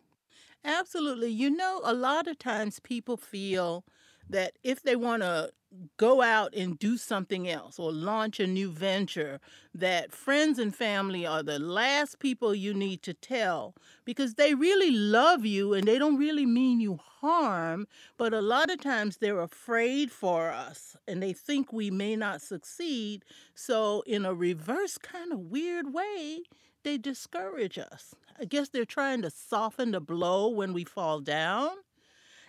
Absolutely. 0.64 1.30
You 1.30 1.50
know, 1.50 1.80
a 1.84 1.92
lot 1.92 2.28
of 2.28 2.38
times 2.38 2.78
people 2.80 3.16
feel 3.16 3.84
that 4.28 4.54
if 4.62 4.82
they 4.82 4.96
want 4.96 5.22
to 5.22 5.50
go 5.96 6.20
out 6.20 6.54
and 6.54 6.78
do 6.78 6.96
something 6.96 7.48
else 7.48 7.78
or 7.78 7.92
launch 7.92 8.38
a 8.40 8.46
new 8.46 8.70
venture, 8.70 9.40
that 9.74 10.12
friends 10.12 10.58
and 10.58 10.74
family 10.74 11.26
are 11.26 11.42
the 11.42 11.58
last 11.58 12.18
people 12.18 12.54
you 12.54 12.74
need 12.74 13.02
to 13.02 13.14
tell 13.14 13.74
because 14.04 14.34
they 14.34 14.54
really 14.54 14.90
love 14.90 15.46
you 15.46 15.72
and 15.72 15.86
they 15.86 15.98
don't 15.98 16.18
really 16.18 16.46
mean 16.46 16.80
you 16.80 16.98
harm, 17.20 17.86
but 18.18 18.34
a 18.34 18.42
lot 18.42 18.70
of 18.70 18.80
times 18.80 19.16
they're 19.16 19.40
afraid 19.40 20.10
for 20.10 20.50
us 20.50 20.96
and 21.08 21.22
they 21.22 21.32
think 21.32 21.72
we 21.72 21.90
may 21.90 22.16
not 22.16 22.42
succeed. 22.42 23.24
So, 23.54 24.02
in 24.06 24.24
a 24.24 24.34
reverse 24.34 24.98
kind 24.98 25.32
of 25.32 25.38
weird 25.38 25.92
way, 25.94 26.42
they 26.82 26.98
discourage 26.98 27.78
us. 27.78 28.14
I 28.38 28.44
guess 28.44 28.68
they're 28.68 28.84
trying 28.84 29.22
to 29.22 29.30
soften 29.30 29.92
the 29.92 30.00
blow 30.00 30.48
when 30.48 30.72
we 30.72 30.84
fall 30.84 31.20
down. 31.20 31.70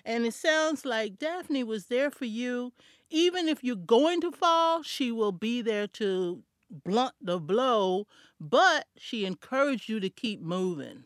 And 0.06 0.26
it 0.26 0.34
sounds 0.34 0.86
like 0.86 1.18
Daphne 1.18 1.64
was 1.64 1.86
there 1.86 2.12
for 2.12 2.26
you. 2.26 2.74
Even 3.10 3.48
if 3.48 3.64
you're 3.64 3.76
going 3.76 4.22
to 4.22 4.32
fall, 4.32 4.84
she 4.84 5.12
will 5.12 5.32
be 5.32 5.62
there 5.62 5.88
to 5.88 6.44
blunt 6.84 7.14
the 7.22 7.40
blow, 7.40 8.08
but 8.40 8.88
she 8.98 9.26
encouraged 9.26 9.88
you 9.88 10.00
to 10.00 10.10
keep 10.10 10.42
moving. 10.42 11.04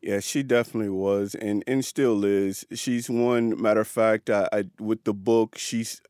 Yeah, 0.00 0.20
she 0.20 0.42
definitely 0.42 0.90
was, 0.90 1.34
and 1.36 1.62
and 1.66 1.84
still 1.84 2.24
is. 2.24 2.66
She's 2.74 3.08
one 3.08 3.60
matter 3.60 3.80
of 3.80 3.88
fact. 3.88 4.30
I, 4.30 4.48
I 4.52 4.64
with 4.80 5.04
the 5.04 5.14
book, 5.14 5.56
she's 5.56 6.00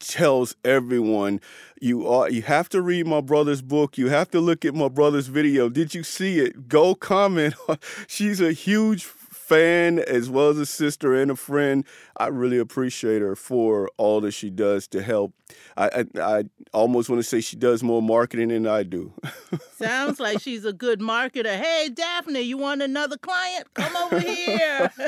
tells 0.00 0.56
everyone 0.64 1.40
you 1.80 2.08
are 2.08 2.28
you 2.28 2.42
have 2.42 2.68
to 2.68 2.82
read 2.82 3.06
my 3.06 3.20
brother's 3.20 3.62
book 3.62 3.96
you 3.96 4.08
have 4.08 4.28
to 4.28 4.40
look 4.40 4.64
at 4.64 4.74
my 4.74 4.88
brother's 4.88 5.28
video 5.28 5.68
did 5.68 5.94
you 5.94 6.02
see 6.02 6.40
it 6.40 6.68
go 6.68 6.92
comment 6.94 7.54
she's 8.08 8.40
a 8.40 8.52
huge 8.52 9.04
fan 9.44 9.98
as 9.98 10.30
well 10.30 10.48
as 10.48 10.58
a 10.58 10.66
sister 10.66 11.14
and 11.14 11.30
a 11.30 11.36
friend. 11.36 11.84
I 12.16 12.28
really 12.28 12.58
appreciate 12.58 13.22
her 13.22 13.36
for 13.36 13.90
all 13.96 14.20
that 14.22 14.32
she 14.32 14.50
does 14.50 14.88
to 14.88 15.02
help. 15.02 15.34
I 15.76 16.04
I, 16.16 16.20
I 16.20 16.44
almost 16.72 17.08
want 17.08 17.20
to 17.20 17.28
say 17.28 17.40
she 17.40 17.56
does 17.56 17.82
more 17.82 18.02
marketing 18.02 18.48
than 18.48 18.66
I 18.66 18.82
do. 18.82 19.12
Sounds 19.76 20.20
like 20.20 20.40
she's 20.40 20.64
a 20.64 20.72
good 20.72 21.00
marketer. 21.00 21.56
Hey, 21.56 21.90
Daphne, 21.92 22.40
you 22.40 22.58
want 22.58 22.82
another 22.82 23.18
client? 23.18 23.72
Come 23.74 23.96
over 23.96 24.20
here. 24.20 24.90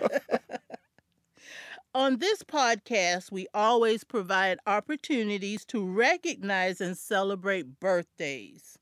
On 1.95 2.19
this 2.19 2.43
podcast, 2.43 3.33
we 3.33 3.47
always 3.55 4.05
provide 4.05 4.59
opportunities 4.67 5.65
to 5.65 5.83
recognize 5.83 6.83
and 6.83 6.95
celebrate 6.95 7.81
birthdays 7.81 8.77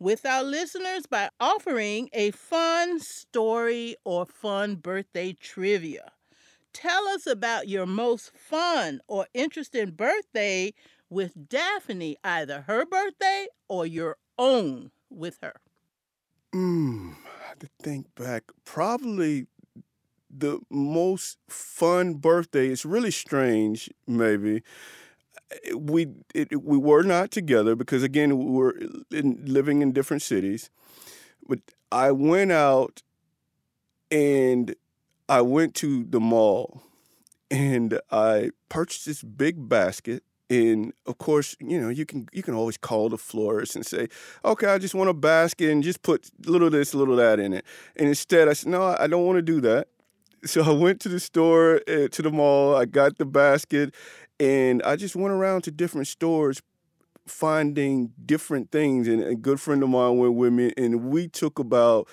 with 0.00 0.24
our 0.24 0.42
listeners 0.42 1.04
by 1.06 1.28
offering 1.38 2.08
a 2.14 2.30
fun 2.30 2.98
story 2.98 3.94
or 4.04 4.24
fun 4.24 4.74
birthday 4.76 5.32
trivia. 5.34 6.10
Tell 6.72 7.06
us 7.08 7.26
about 7.26 7.68
your 7.68 7.86
most 7.86 8.34
fun 8.34 9.00
or 9.06 9.26
interesting 9.34 9.90
birthday 9.90 10.72
with 11.10 11.48
Daphne, 11.48 12.16
either 12.24 12.62
her 12.62 12.86
birthday 12.86 13.46
or 13.68 13.84
your 13.86 14.16
own 14.38 14.90
with 15.10 15.38
her. 15.42 15.54
Hmm, 16.52 17.10
I 17.44 17.48
have 17.48 17.58
to 17.58 17.68
think 17.82 18.14
back. 18.14 18.44
Probably 18.64 19.46
the 20.30 20.60
most 20.70 21.36
fun 21.48 22.14
birthday. 22.14 22.68
It's 22.68 22.86
really 22.86 23.10
strange, 23.10 23.90
maybe 24.06 24.62
we 25.74 26.08
it, 26.34 26.62
we 26.62 26.78
were 26.78 27.02
not 27.02 27.30
together 27.30 27.74
because 27.74 28.02
again 28.02 28.38
we 28.38 28.50
were 28.50 28.76
in, 29.10 29.42
living 29.44 29.82
in 29.82 29.92
different 29.92 30.22
cities. 30.22 30.70
But 31.48 31.60
I 31.90 32.12
went 32.12 32.52
out 32.52 33.02
and 34.10 34.74
I 35.28 35.42
went 35.42 35.74
to 35.76 36.04
the 36.04 36.20
mall 36.20 36.82
and 37.50 38.00
I 38.10 38.50
purchased 38.68 39.06
this 39.06 39.22
big 39.22 39.68
basket. 39.68 40.22
And 40.48 40.92
of 41.06 41.18
course, 41.18 41.54
you 41.60 41.80
know, 41.80 41.88
you 41.88 42.04
can 42.04 42.26
you 42.32 42.42
can 42.42 42.54
always 42.54 42.76
call 42.76 43.08
the 43.08 43.18
florist 43.18 43.76
and 43.76 43.86
say, 43.86 44.08
"Okay, 44.44 44.66
I 44.66 44.78
just 44.78 44.96
want 44.96 45.08
a 45.08 45.14
basket 45.14 45.70
and 45.70 45.82
just 45.82 46.02
put 46.02 46.28
little 46.44 46.70
this, 46.70 46.92
little 46.92 47.14
that 47.16 47.38
in 47.38 47.52
it." 47.52 47.64
And 47.94 48.08
instead, 48.08 48.48
I 48.48 48.54
said, 48.54 48.70
"No, 48.70 48.82
I 48.98 49.06
don't 49.06 49.24
want 49.24 49.36
to 49.36 49.42
do 49.42 49.60
that." 49.60 49.86
So 50.44 50.62
I 50.62 50.72
went 50.72 51.00
to 51.02 51.08
the 51.08 51.20
store, 51.20 51.82
uh, 51.86 52.08
to 52.08 52.22
the 52.22 52.30
mall. 52.30 52.74
I 52.74 52.86
got 52.86 53.18
the 53.18 53.26
basket, 53.26 53.94
and 54.40 54.82
I 54.82 54.96
just 54.96 55.14
went 55.14 55.32
around 55.32 55.62
to 55.62 55.70
different 55.70 56.08
stores 56.08 56.60
finding 57.26 58.12
different 58.24 58.70
things. 58.72 59.06
And 59.06 59.22
a 59.22 59.34
good 59.34 59.60
friend 59.60 59.82
of 59.82 59.88
mine 59.90 60.16
went 60.18 60.34
with 60.34 60.52
me, 60.52 60.72
and 60.76 61.04
we 61.04 61.28
took 61.28 61.58
about 61.58 62.08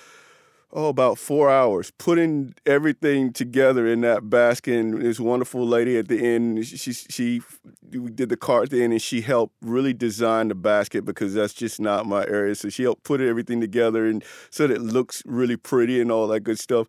oh 0.73 0.89
about 0.89 1.17
four 1.17 1.49
hours 1.49 1.91
putting 1.97 2.53
everything 2.65 3.31
together 3.31 3.87
in 3.87 4.01
that 4.01 4.29
basket. 4.29 4.75
And 4.75 5.01
this 5.01 5.19
wonderful 5.19 5.65
lady 5.65 5.97
at 5.97 6.09
the 6.09 6.19
end, 6.19 6.65
she 6.65 6.93
she 6.93 7.41
did 7.89 8.29
the 8.29 8.37
cart 8.37 8.73
at 8.73 8.79
and 8.79 9.01
she 9.01 9.21
helped 9.21 9.55
really 9.61 9.93
design 9.93 10.49
the 10.49 10.55
basket 10.55 11.05
because 11.05 11.33
that's 11.33 11.53
just 11.53 11.79
not 11.79 12.05
my 12.05 12.25
area. 12.25 12.53
So 12.55 12.69
she 12.69 12.83
helped 12.83 13.03
put 13.03 13.21
everything 13.21 13.61
together 13.61 14.05
and 14.05 14.23
so 14.49 14.67
that 14.67 14.75
it 14.75 14.81
looks 14.81 15.23
really 15.25 15.57
pretty 15.57 16.01
and 16.01 16.11
all 16.11 16.27
that 16.27 16.41
good 16.41 16.59
stuff. 16.59 16.87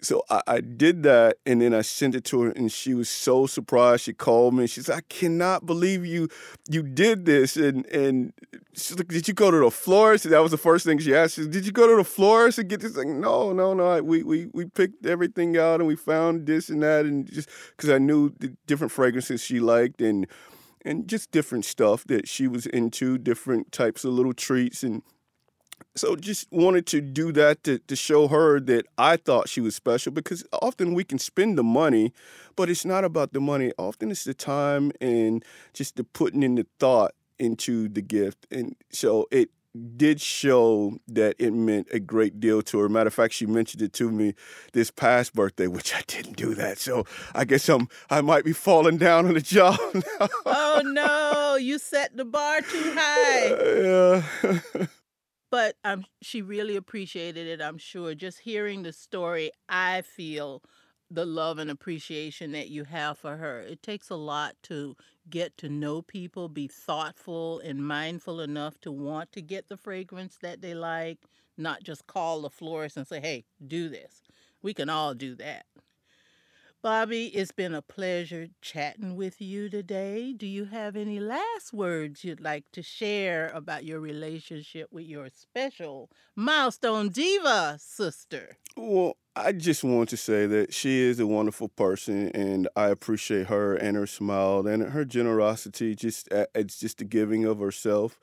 So 0.00 0.22
I, 0.30 0.42
I, 0.46 0.60
did 0.60 1.02
that 1.04 1.38
and 1.46 1.60
then 1.60 1.74
I 1.74 1.82
sent 1.82 2.14
it 2.14 2.24
to 2.24 2.42
her 2.42 2.50
and 2.50 2.72
she 2.72 2.94
was 2.94 3.08
so 3.08 3.46
surprised. 3.46 4.04
She 4.04 4.12
called 4.12 4.54
me. 4.54 4.66
She 4.66 4.80
said, 4.80 4.96
I 4.96 5.02
cannot 5.08 5.66
believe 5.66 6.04
you 6.04 6.28
you 6.68 6.82
did 6.82 7.24
this. 7.24 7.56
And 7.56 7.86
and 7.86 8.32
she's 8.72 8.96
like, 8.96 9.08
Did 9.08 9.28
you 9.28 9.34
go 9.34 9.50
to 9.50 9.58
the 9.58 9.70
florist? 9.70 10.28
That 10.28 10.42
was 10.42 10.50
the 10.50 10.56
first 10.56 10.84
thing 10.84 10.98
she 10.98 11.14
asked. 11.14 11.36
Did 11.36 11.66
you 11.66 11.72
go 11.72 11.86
to 11.86 11.96
the 11.96 12.04
florist 12.04 12.58
and 12.58 12.68
get 12.68 12.80
this 12.80 12.96
thing? 12.96 13.20
No, 13.20 13.52
no, 13.52 13.74
no. 13.74 14.02
We 14.02 14.22
we 14.22 14.46
we 14.52 14.66
picked 14.66 15.06
everything 15.06 15.56
out 15.56 15.80
and 15.80 15.86
we 15.86 15.96
found 15.96 16.46
this 16.46 16.68
and 16.68 16.82
that 16.82 17.04
and 17.04 17.30
just 17.30 17.48
because 17.76 17.90
I 17.90 17.98
knew 17.98 18.30
the 18.38 18.56
different 18.66 18.92
fragrances 18.92 19.42
she 19.42 19.60
liked 19.60 20.00
and 20.00 20.26
and 20.84 21.08
just 21.08 21.30
different 21.30 21.64
stuff 21.64 22.04
that 22.04 22.28
she 22.28 22.48
was 22.48 22.66
into, 22.66 23.18
different 23.18 23.70
types 23.72 24.04
of 24.04 24.12
little 24.12 24.32
treats 24.32 24.82
and 24.82 25.02
so 25.94 26.16
just 26.16 26.50
wanted 26.50 26.86
to 26.88 27.00
do 27.00 27.32
that 27.32 27.62
to, 27.64 27.78
to 27.78 27.96
show 27.96 28.28
her 28.28 28.60
that 28.60 28.86
I 28.98 29.16
thought 29.16 29.48
she 29.48 29.60
was 29.60 29.74
special 29.74 30.12
because 30.12 30.44
often 30.52 30.94
we 30.94 31.04
can 31.04 31.18
spend 31.18 31.58
the 31.58 31.62
money, 31.62 32.12
but 32.56 32.70
it's 32.70 32.84
not 32.84 33.04
about 33.04 33.32
the 33.32 33.40
money. 33.40 33.72
Often 33.78 34.10
it's 34.10 34.24
the 34.24 34.34
time 34.34 34.92
and 35.00 35.44
just 35.72 35.96
the 35.96 36.04
putting 36.04 36.42
in 36.42 36.56
the 36.56 36.66
thought 36.78 37.12
into 37.38 37.88
the 37.88 38.02
gift. 38.02 38.46
And 38.50 38.76
so 38.90 39.26
it 39.30 39.50
did 39.96 40.20
show 40.20 40.98
that 41.08 41.34
it 41.38 41.52
meant 41.52 41.88
a 41.92 41.98
great 41.98 42.40
deal 42.40 42.62
to 42.62 42.78
her. 42.78 42.88
Matter 42.88 43.08
of 43.08 43.14
fact, 43.14 43.34
she 43.34 43.46
mentioned 43.46 43.82
it 43.82 43.92
to 43.94 44.10
me 44.10 44.34
this 44.72 44.90
past 44.90 45.34
birthday, 45.34 45.66
which 45.66 45.94
I 45.94 46.02
didn't 46.06 46.36
do 46.36 46.54
that. 46.54 46.78
So 46.78 47.06
I 47.34 47.44
guess 47.44 47.68
I'm 47.68 47.88
I 48.10 48.20
might 48.20 48.44
be 48.44 48.52
falling 48.52 48.98
down 48.98 49.26
on 49.26 49.34
the 49.34 49.40
job 49.40 49.78
now. 49.94 50.28
oh 50.46 50.82
no, 50.84 51.56
you 51.56 51.78
set 51.78 52.16
the 52.16 52.24
bar 52.24 52.60
too 52.60 52.94
high. 52.96 53.46
Uh, 53.48 54.22
yeah. 54.74 54.86
but 55.52 55.76
um, 55.84 56.06
she 56.22 56.40
really 56.40 56.76
appreciated 56.76 57.46
it. 57.46 57.60
I'm 57.60 57.76
sure. 57.76 58.14
Just 58.14 58.40
hearing 58.40 58.82
the 58.82 58.92
story, 58.92 59.50
I 59.68 60.00
feel 60.00 60.62
the 61.10 61.26
love 61.26 61.58
and 61.58 61.70
appreciation 61.70 62.52
that 62.52 62.70
you 62.70 62.84
have 62.84 63.18
for 63.18 63.36
her. 63.36 63.60
It 63.60 63.82
takes 63.82 64.08
a 64.08 64.16
lot 64.16 64.54
to 64.62 64.96
get 65.28 65.58
to 65.58 65.68
know 65.68 66.00
people, 66.00 66.48
be 66.48 66.68
thoughtful 66.68 67.60
and 67.60 67.86
mindful 67.86 68.40
enough 68.40 68.80
to 68.80 68.90
want 68.90 69.30
to 69.32 69.42
get 69.42 69.68
the 69.68 69.76
fragrance 69.76 70.38
that 70.40 70.62
they 70.62 70.72
like, 70.72 71.18
not 71.58 71.82
just 71.82 72.06
call 72.06 72.40
the 72.40 72.48
florist 72.48 72.96
and 72.96 73.06
say, 73.06 73.20
hey, 73.20 73.44
do 73.64 73.90
this. 73.90 74.22
We 74.62 74.72
can 74.72 74.88
all 74.88 75.12
do 75.12 75.34
that. 75.36 75.66
Bobby, 76.82 77.26
it's 77.26 77.52
been 77.52 77.74
a 77.74 77.80
pleasure 77.80 78.48
chatting 78.60 79.14
with 79.14 79.40
you 79.40 79.68
today. 79.68 80.32
Do 80.32 80.48
you 80.48 80.64
have 80.64 80.96
any 80.96 81.20
last 81.20 81.72
words 81.72 82.24
you'd 82.24 82.40
like 82.40 82.64
to 82.72 82.82
share 82.82 83.50
about 83.54 83.84
your 83.84 84.00
relationship 84.00 84.88
with 84.90 85.04
your 85.04 85.28
special 85.28 86.10
milestone 86.34 87.10
diva 87.10 87.76
sister? 87.78 88.58
Well, 88.76 89.16
I 89.36 89.52
just 89.52 89.84
want 89.84 90.08
to 90.08 90.16
say 90.16 90.48
that 90.48 90.74
she 90.74 91.02
is 91.02 91.20
a 91.20 91.26
wonderful 91.26 91.68
person, 91.68 92.30
and 92.30 92.68
I 92.74 92.88
appreciate 92.88 93.46
her 93.46 93.76
and 93.76 93.96
her 93.96 94.08
smile 94.08 94.66
and 94.66 94.82
her 94.82 95.04
generosity. 95.04 95.94
Just 95.94 96.28
it's 96.52 96.80
just 96.80 96.98
the 96.98 97.04
giving 97.04 97.44
of 97.44 97.60
herself 97.60 98.18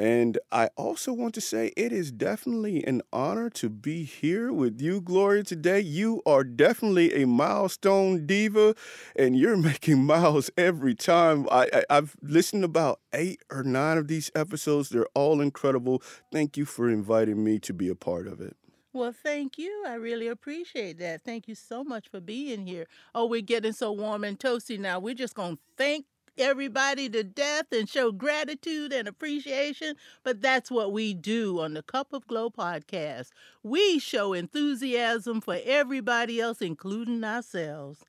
and 0.00 0.38
I 0.50 0.70
also 0.76 1.12
want 1.12 1.34
to 1.34 1.42
say 1.42 1.74
it 1.76 1.92
is 1.92 2.10
definitely 2.10 2.82
an 2.84 3.02
honor 3.12 3.50
to 3.50 3.68
be 3.68 4.04
here 4.04 4.50
with 4.50 4.80
you, 4.80 5.02
Gloria, 5.02 5.42
today. 5.42 5.80
You 5.80 6.22
are 6.24 6.42
definitely 6.42 7.22
a 7.22 7.26
milestone 7.26 8.26
diva, 8.26 8.74
and 9.14 9.36
you're 9.36 9.56
making 9.70 10.02
miles 10.02 10.50
every 10.56 10.94
time. 10.94 11.46
I, 11.50 11.84
I, 11.90 11.94
have 11.96 12.16
listened 12.22 12.64
about 12.64 13.00
eight 13.12 13.42
or 13.50 13.62
nine 13.62 13.98
of 13.98 14.08
these 14.08 14.30
episodes. 14.34 14.88
They're 14.88 15.04
all 15.14 15.42
incredible. 15.42 16.02
Thank 16.32 16.56
you 16.56 16.64
for 16.64 16.88
inviting 16.88 17.44
me 17.44 17.58
to 17.58 17.74
be 17.74 17.90
a 17.90 17.94
part 17.94 18.26
of 18.26 18.40
it. 18.40 18.56
Well, 18.94 19.12
thank 19.12 19.58
you. 19.58 19.84
I 19.86 19.96
really 19.96 20.28
appreciate 20.28 20.98
that. 21.00 21.24
Thank 21.24 21.46
you 21.46 21.54
so 21.54 21.84
much 21.84 22.08
for 22.08 22.20
being 22.20 22.66
here. 22.66 22.86
Oh, 23.14 23.26
we're 23.26 23.42
getting 23.42 23.74
so 23.74 23.92
warm 23.92 24.24
and 24.24 24.38
toasty 24.38 24.78
now. 24.78 24.98
We're 24.98 25.12
just 25.12 25.34
going 25.34 25.56
to 25.56 25.62
thank 25.76 26.06
everybody 26.38 27.08
to 27.10 27.22
death 27.22 27.66
and 27.72 27.88
show 27.88 28.12
gratitude 28.12 28.92
and 28.92 29.08
appreciation, 29.08 29.96
but 30.22 30.40
that's 30.40 30.70
what 30.70 30.92
we 30.92 31.14
do 31.14 31.60
on 31.60 31.74
the 31.74 31.82
Cup 31.82 32.12
of 32.12 32.26
Glow 32.26 32.50
podcast. 32.50 33.30
We 33.62 33.98
show 33.98 34.32
enthusiasm 34.32 35.40
for 35.40 35.58
everybody 35.64 36.40
else, 36.40 36.60
including 36.62 37.24
ourselves. 37.24 38.04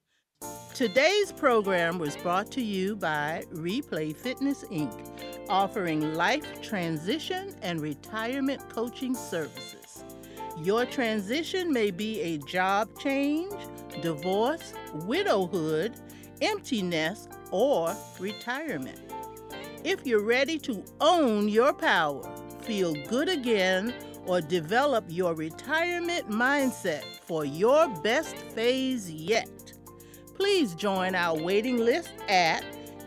Today's 0.73 1.31
program 1.33 1.99
was 1.99 2.15
brought 2.17 2.51
to 2.53 2.61
you 2.61 2.95
by 2.95 3.43
Replay 3.53 4.15
Fitness 4.15 4.63
Inc., 4.71 5.47
offering 5.49 6.15
life 6.15 6.61
transition 6.61 7.53
and 7.61 7.81
retirement 7.81 8.67
coaching 8.69 9.13
services. 9.13 10.03
Your 10.63 10.85
transition 10.85 11.71
may 11.71 11.91
be 11.91 12.21
a 12.21 12.37
job 12.39 12.89
change, 12.99 13.53
divorce, 14.01 14.73
widowhood, 15.05 15.93
empty 16.41 16.81
nest, 16.81 17.29
or 17.51 17.95
retirement. 18.19 18.99
If 19.83 20.05
you're 20.05 20.23
ready 20.23 20.59
to 20.59 20.83
own 20.99 21.49
your 21.49 21.73
power, 21.73 22.23
feel 22.61 22.93
good 23.07 23.29
again, 23.29 23.93
or 24.25 24.41
develop 24.41 25.05
your 25.07 25.33
retirement 25.33 26.29
mindset 26.29 27.03
for 27.25 27.45
your 27.45 27.87
best 28.01 28.35
phase 28.35 29.09
yet, 29.09 29.73
please 30.35 30.75
join 30.75 31.15
our 31.15 31.35
waiting 31.37 31.77
list 31.77 32.11
at 32.27 32.63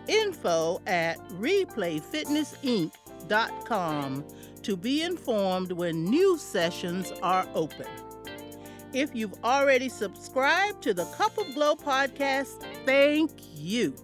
info 0.09 0.81
at 0.87 1.19
replayfitnessinc.com 1.31 4.25
to 4.63 4.77
be 4.77 5.03
informed 5.03 5.73
when 5.73 6.05
new 6.05 6.39
sessions 6.39 7.13
are 7.23 7.47
open. 7.55 7.87
If 8.93 9.15
you've 9.15 9.43
already 9.45 9.89
subscribed 9.89 10.83
to 10.85 10.95
the 10.95 11.05
Cup 11.07 11.37
of 11.39 11.53
Glow 11.55 11.75
podcast, 11.75 12.63
thank 12.85 13.33
you. 13.55 13.97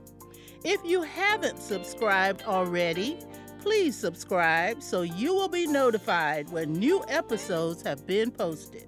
If 0.65 0.81
you 0.85 1.03
haven't 1.03 1.59
subscribed 1.59 2.43
already, 2.43 3.19
please 3.61 3.97
subscribe 3.97 4.83
so 4.83 5.03
you 5.03 5.35
will 5.35 5.49
be 5.49 5.67
notified 5.67 6.51
when 6.51 6.73
new 6.75 7.03
episodes 7.09 7.83
have 7.83 8.07
been 8.07 8.31
posted. 8.31 8.87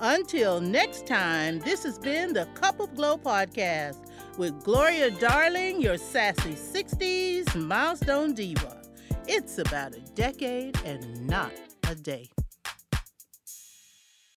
Until 0.00 0.60
next 0.60 1.06
time, 1.06 1.58
this 1.60 1.82
has 1.82 1.98
been 1.98 2.32
the 2.32 2.46
Cup 2.54 2.80
of 2.80 2.94
Glow 2.94 3.18
podcast 3.18 4.08
with 4.38 4.62
Gloria 4.62 5.10
Darling, 5.10 5.82
your 5.82 5.98
sassy 5.98 6.54
60s 6.54 7.54
milestone 7.54 8.32
diva. 8.32 8.82
It's 9.26 9.58
about 9.58 9.94
a 9.94 10.00
decade 10.14 10.78
and 10.84 11.26
not 11.26 11.52
a 11.88 11.94
day. 11.94 12.30